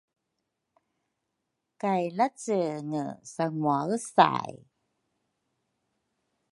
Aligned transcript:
kay 1.81 2.03
lacenge 2.17 3.03
sanguausay. 3.33 4.53